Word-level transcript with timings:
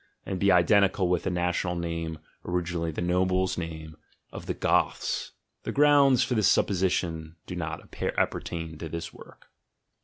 and 0.25 0.39
be 0.39 0.51
identical 0.51 1.07
with 1.07 1.25
the 1.25 1.29
national 1.29 1.75
name 1.75 2.17
(originally 2.43 2.89
the 2.89 3.03
nobles' 3.03 3.55
name) 3.55 3.95
of 4.31 4.47
the 4.47 4.53
Goths? 4.55 5.31
The 5.61 5.71
grounds 5.71 6.23
for 6.23 6.33
this 6.33 6.47
supposition 6.47 7.35
do 7.45 7.55
not 7.55 7.87
appertain 8.17 8.79
to 8.79 8.89
this 8.89 9.13
work. 9.13 9.49